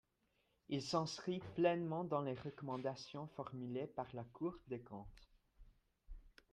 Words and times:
Il 0.69 0.81
s’inscrit 0.81 1.43
pleinement 1.53 2.03
dans 2.03 2.23
les 2.23 2.33
recommandations 2.33 3.27
formulées 3.35 3.85
par 3.85 4.07
la 4.15 4.23
Cour 4.23 4.57
des 4.67 4.79
comptes. 4.79 5.29